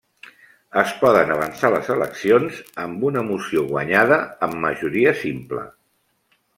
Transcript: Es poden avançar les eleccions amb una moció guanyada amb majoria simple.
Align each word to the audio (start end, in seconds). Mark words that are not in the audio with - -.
Es 0.81 0.93
poden 1.01 1.33
avançar 1.35 1.71
les 1.75 1.91
eleccions 1.97 2.63
amb 2.87 3.05
una 3.13 3.25
moció 3.31 3.67
guanyada 3.75 4.19
amb 4.49 4.61
majoria 4.69 5.17
simple. 5.25 5.69